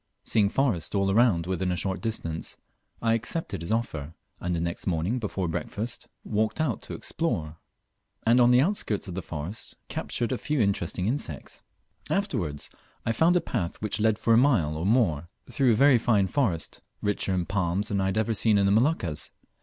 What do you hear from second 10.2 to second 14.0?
a few interesting insects. Afterwards, I found a path which